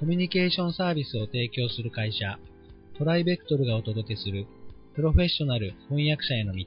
[0.00, 2.38] コミュニケーションサービスを提供する会社、
[2.96, 4.46] トライベクトルがお届けする
[4.94, 6.64] プロフェッショナル翻訳者への道。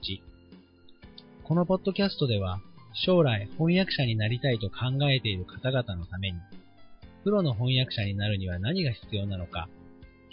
[1.44, 2.62] このポッドキャストでは、
[2.94, 6.38] 将来翻訳者になりたいと考えている方々のために、
[7.24, 9.68] プロの翻訳者になるには何が必要なのか、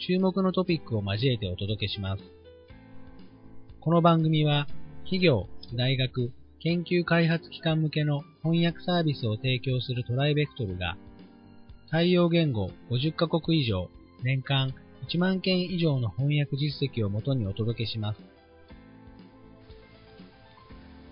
[0.06, 2.22] 注目のトピックを交えてお届けします。
[3.80, 4.66] この番組は、
[5.04, 10.98] 企業、大学、研究開発機関向けの翻訳サービスを提供するトライベクトルが、
[11.90, 13.88] 対応言語50カ国以上、
[14.22, 14.72] 年間
[15.08, 18.20] 1万件以上の翻訳実績をもとにお届けします。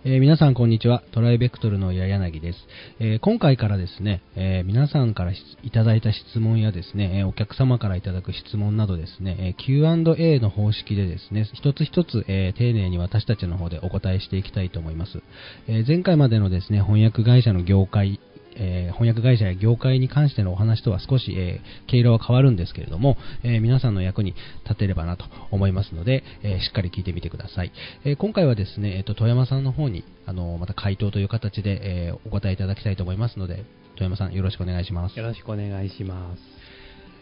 [0.05, 1.02] えー、皆さんこんにちは。
[1.10, 2.59] トライベクトルの矢柳です。
[3.00, 15.20] えー、今回からですね、えー、皆さんからいただいた質問やですね、えお客様からいただく質問などですね、え Q&A の方式でですね、一つ一つ、え丁寧に私たちの方でお答えしていきたいと思います。
[15.66, 18.20] え前回までのですね、翻訳会社の業界
[18.58, 27.72] えー、翻訳会社や業界に関してのお話とは少し、えー、毛色は変わるんですけれども、えー、皆さんの役に立てればなと思いますので、えしっかり聞いてみてください。
[28.05, 33.64] え今回はですね、えーと、富山さんの方にあのまた回答という形で、えお答えいただきたいと思いますので、
[33.96, 35.18] 富山さんよろしくお願いします。
[35.18, 36.68] よろしくお願いします。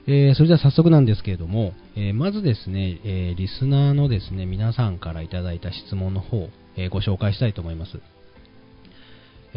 [0.08, 7.98] えー、それでは早速なんですけれども、えー、まずですね、えー、リスナーのですね、皆さんからいただいた質問の方、えご紹介したいと思います。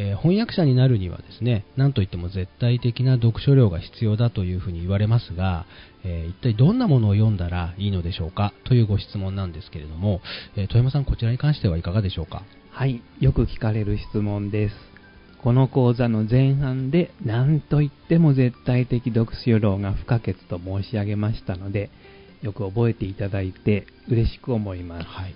[0.02, 5.66] えー、翻訳者になるにはですね、なんといっても絶対的な読書量が必要だというふうに言われますが、
[6.06, 10.22] えー、一体どんなものを読んだらいいのでしょうかというご質問なんですけれども、
[10.56, 12.44] えー、富山さんこちらに関してはいかがでしょうか？
[12.72, 14.76] はい、よく聞かれる質問です。
[15.44, 21.90] この講座の前半で何といっても絶対的読書量が不可欠と申し上げましたので、
[22.42, 25.06] よく覚えていただいて嬉しく思います。
[25.06, 25.36] はい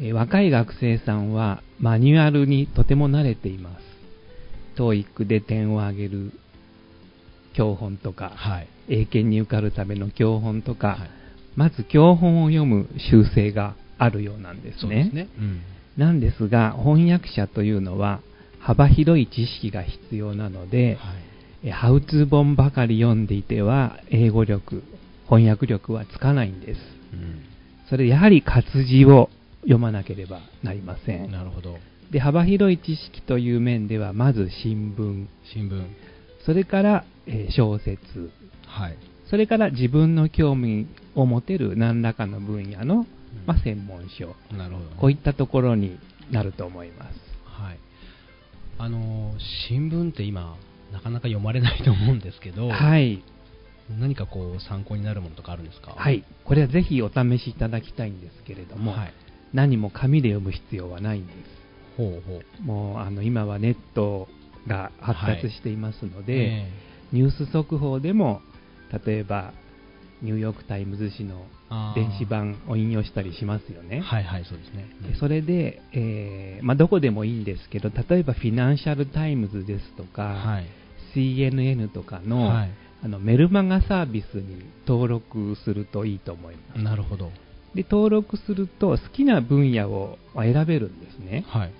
[0.00, 3.84] え若い学生さんはマニュアルにとても慣れています。
[4.76, 6.32] TOEIC で点を上げる
[7.54, 11.10] 教本とか、はい、英検に受かるための教本とか、はい、
[11.54, 15.08] まず教本を読む習性があるようなんですね。
[15.10, 15.62] すねうん、
[15.96, 18.20] なんですが、翻訳者というのは
[18.58, 24.82] 幅広い知識が必要なので、はい、ハウツー本ばかり読んでいては英語力、
[25.26, 26.80] 翻訳力はつかないんです。
[27.12, 27.42] うん、
[27.88, 29.30] それやはり活字を
[29.64, 31.30] 読まなければなりません。
[31.30, 31.78] なるほど。
[32.10, 35.26] で、幅広い知識という面では、まず新聞。
[35.52, 35.84] 新聞。
[36.44, 38.30] それから、えー、小説。
[38.66, 38.96] はい。
[39.28, 43.06] それから自分の興味を持てる何らかの分野の、うん、
[43.46, 44.34] まあ、専門書。
[44.56, 45.98] なるほど、ね、こういったところに
[46.30, 47.18] なると思います。
[47.44, 47.78] はい。
[48.78, 49.38] あのー、
[49.68, 50.56] 新聞って今、
[50.92, 53.24] なかなか読まれないと思うんですけど、はい。
[53.98, 55.92] 何かこう参考になるものとかあるんですか？
[55.92, 56.24] はい。
[56.44, 59.12] これはぜひお試しいただきたいんですけれども、はい、
[59.54, 61.36] 何も紙で読む必要はないんです。
[61.96, 64.28] ほうほうもうあの今はネット
[64.66, 68.42] が発達していますので、はいえー、ニュース速報でも
[69.06, 69.52] 例えば
[70.22, 71.46] ニューヨーク・タイムズ紙の
[71.94, 74.00] 電子版を引用したりしますよね。
[74.00, 74.86] はいはい、そうですね。
[75.08, 80.66] でそれで、えー、まあ、どこでもいいんですけど、例えばフィナンシャル・タイムズですとか、はい、
[81.14, 82.70] CNN とかのはい、
[83.02, 86.82] あのメルマガサービスに登録するといいと思います。
[86.82, 87.30] なるほど。
[87.74, 91.44] で、登録すると好きな分野を選べるんですね。
[91.48, 91.72] はい。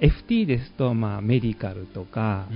[0.00, 2.46] FT ですと、まあ、メディカルとか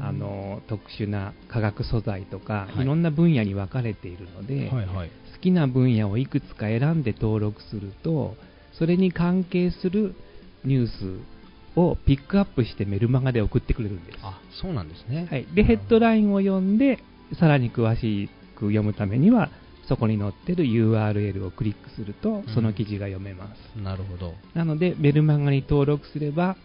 [0.00, 8.34] あの特殊な化学素材とか、はい、いろんな分野に分かれているので、はいはい、好きな分野をいくつか選んで登録すると
[8.76, 10.16] それに関係する
[10.64, 14.18] ニュースをピックアップしてメルマガで送ってくれるんです。
[14.22, 16.98] あそうなんですね、はい、でヘッドラインを読んで
[17.38, 19.50] さらに詳しく読むためには
[19.88, 23.58] そこに載ってる URL をクリックすると、その記事が読めます。
[23.76, 24.34] うん、なるほど。
[24.54, 26.56] なので、メルマガに登録すれば、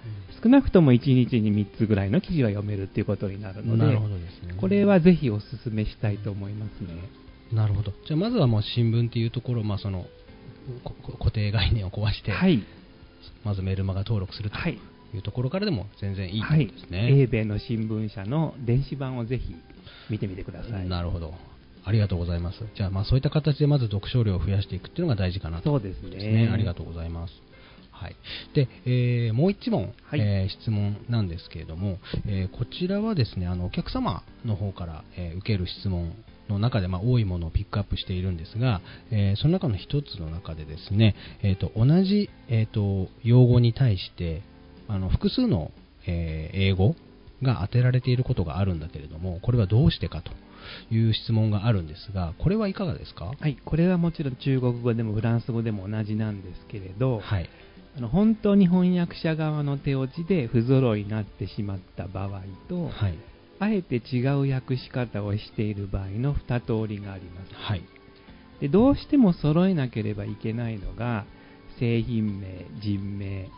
[0.41, 0.99] 少なくとも1
[1.29, 4.55] 日に3つぐらいの記事は読めるっていうことになるので、なるほどですね。
[4.59, 7.09] これはぜひお勧めしたいと思いますね。
[7.51, 7.93] なるほど。
[8.07, 10.05] じゃあ、まずはもう新聞っていうところ、まあ、その、
[11.17, 12.63] 固定概念を壊して、はい、
[13.43, 16.99] まずメルマガ登録するというところからでも全然いいですね。
[16.99, 19.55] はい、英米の新聞社の電子版をぜひ
[20.09, 20.87] 見てみてください。
[20.87, 21.33] なるほど。
[21.89, 22.59] ありがとうございます。
[22.75, 26.47] じゃあ、まあ、そういった形でまず読書量を増やしていくっていうのが大事かなと、そうですね。
[26.53, 27.33] ありがとうございます。
[27.91, 28.15] はい、
[28.53, 31.97] で、えー、もう1問、はい、えー、質問なんですけれども、
[32.27, 36.13] えー、こちらはですねあのお客様の方から、え受ける質問
[36.47, 38.81] の中で、まあ、多いものをピックアップしているんですが、
[39.11, 44.43] えその中の1つの中でですね、えーと、同じ、えーと、用語に対して
[44.87, 45.71] あの複数の、
[46.05, 46.95] え英語
[47.41, 50.31] が当てられていることがあるんだけれどもこれはどうしてかと
[50.91, 53.33] いう質問があるんですが、これはいかがですか？
[53.39, 57.49] はい、これはもちろん中国語でもフランス語でも同じなんですけれど、はい、
[57.97, 63.17] あの本当に翻訳者側の手落ちで不揃いになってしまった場合と、はい、
[63.59, 67.53] あえて違う訳し方をしている場合の2通りがあります。
[67.53, 67.81] はい。
[68.61, 71.25] でどうしても揃えなければいけないのが、
[71.79, 73.49] 製品名、人名、えー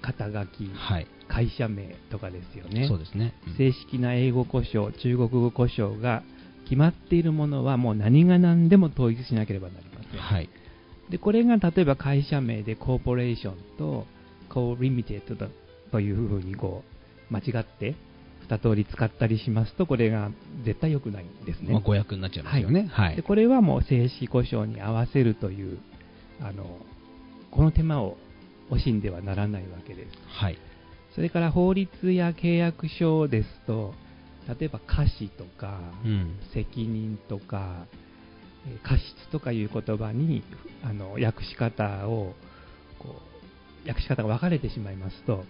[0.00, 1.06] 肩書き、はい。
[1.28, 2.86] 会社名とかですよね。
[2.88, 3.34] そうですね。
[3.46, 6.22] うん正式な英語故障、中国語故障が
[6.64, 10.20] 決まっているものはもう何が何でも統一しなければなりません。
[10.20, 10.48] はい。
[11.10, 14.06] でこれが例えば会社名でコーポレーションと
[14.48, 15.48] コーリミテッド
[15.90, 16.82] というふうにこ
[17.30, 17.94] う間違って
[18.48, 20.30] 二通り使ったりしますとこれが
[20.64, 21.72] 絶対良くないんですね。
[21.72, 22.88] まあ、誤訳になっちゃいますよね。
[22.92, 23.16] はい。
[23.16, 25.78] でこれはもう正式故障に合わせるという
[26.40, 26.64] あの
[27.50, 28.16] この手間を
[28.70, 30.10] 惜しんではならないわけです。
[30.26, 30.58] はい。
[31.14, 33.94] それから法律や契約書ですと
[34.48, 36.38] 例えば可視とか、うん。
[36.52, 37.86] 責任とか、
[38.66, 40.42] えー過失とかいう言葉に
[40.82, 42.34] あの訳し方を
[42.98, 43.20] こ
[43.84, 45.44] う訳し方が分かれてしまいますと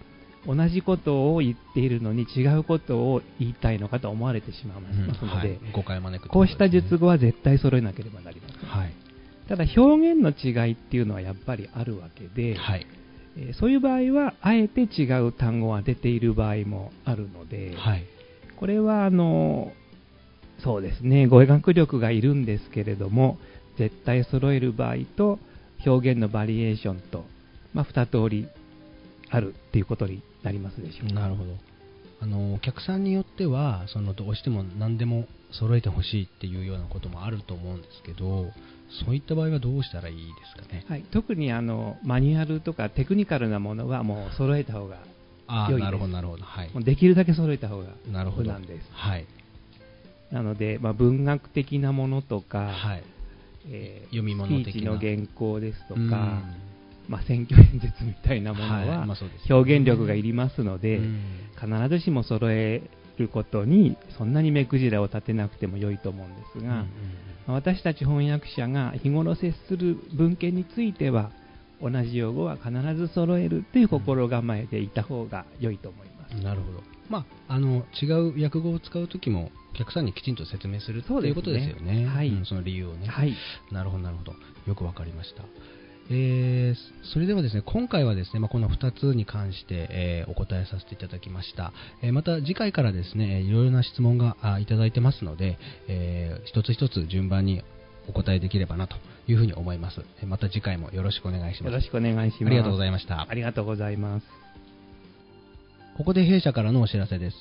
[0.46, 8.92] 同じことを言っているのに違うことを言いたいのかと思われてしまいうんますので、はい、誤解を招くこうした術語語は絶対揃えなければなりません、はい。
[9.48, 12.86] ただ表現の違いっていうのはやっぱりあるわけで、はい。
[13.36, 18.04] えーそういう場合はあえて違う単語が出ている場合もあるので、はい。
[18.56, 19.72] これはあの
[20.62, 23.38] そうですね語学力がいるんですけれども
[23.76, 25.38] 絶対揃える場合と
[25.84, 27.24] 表現のバリエーションと、
[27.72, 28.48] まあ、2通り
[29.30, 31.50] あるっていうことになりますでしょうかなるほど。
[32.24, 38.50] あの、お客さんによっては、その、どうしても何でも揃えてほしいっていうようなこともあると思うんですけど、
[39.04, 40.84] そういった場合はどうしたらいいですかね？
[40.88, 44.98] はい、特にあのマニュアルとかテクニカルなものはもう揃えた方が
[45.68, 46.44] 良いですなるほど、なるほど。
[46.44, 48.44] はいできるだけ揃えた方がなるほど。
[48.44, 49.26] 無難ですはい。
[50.30, 53.04] なので、まあ、文学的なものとか、はい。
[53.68, 56.54] えー読み物的なスピーチの原稿ですとか、うん
[57.08, 59.06] まあ、選挙演説みたいなものは
[59.50, 61.20] 表現力がいりますので、うん
[61.54, 62.82] 必ずしも揃え
[63.16, 66.84] ることにそんなに目くじらを立てなくても良いと思うんですが、
[67.46, 71.30] 私たち翻訳者が日頃接する文献については
[71.80, 76.42] 同じ用語は必ず揃えるという心構えでいた方が良いと思います。
[76.42, 76.82] なるほど。
[77.08, 82.06] まあ、あの、違う訳語を使うときも、お客さんにきちんと説明するということですよね。
[82.06, 83.08] はいうんその理由をね。
[83.08, 83.34] はい、
[83.70, 84.34] なるほど、なるほど。
[84.66, 85.42] よくわかりました。
[86.10, 91.72] えーそれではですね、今回はですね、まあ、この2つに関して、えーお答えさせていただきました。
[92.02, 95.58] えーまた次回からですね、えーいろいろな質問があいただいてますので、
[95.88, 97.62] えー一つ一つ順番に
[98.08, 98.96] お答えできればなと
[99.28, 100.00] いうふうに思います。
[100.20, 101.72] えーまた次回もよろしくお願いします。
[101.72, 102.46] よろしくお願いします。
[102.46, 103.26] ありがとうございました。
[103.28, 104.26] ありがとうございます。
[105.96, 107.36] ここで弊社からのお知らせです。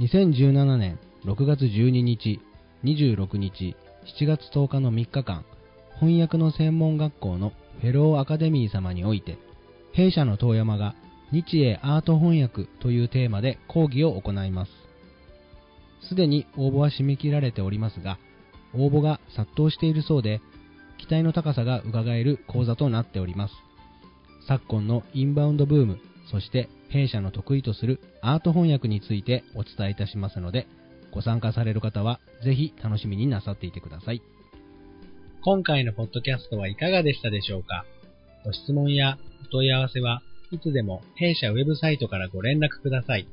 [0.00, 2.40] 2017年6月12日、
[2.84, 3.76] 26日、
[4.20, 5.44] 7月10日の3日間、
[6.00, 9.38] 翻訳の専門学校のフェローアカデミー様において、
[9.92, 10.94] 弊社の遠山が
[11.32, 14.72] 日英アート翻訳というテーマで講義を行います。
[16.08, 18.18] すでに応募は締め切られておりますが、
[18.74, 20.40] 応募が殺到しているそうで、
[20.98, 23.54] 期待の高さが伺える講座となっております。
[24.46, 25.98] 昨今のインバウンドブーム、
[26.30, 30.66] そして弊社の得意とするアート翻訳についてお伝えいたしますので、
[31.12, 34.22] ご参加される方はぜひ楽しみになさっていてください。
[35.44, 37.84] 今回のポッドキャストはいかがでしたでしょうか？
[38.44, 40.22] ご質問やお問い合わせは
[40.52, 43.26] いつでも弊社ウェブサイトからご連絡ください。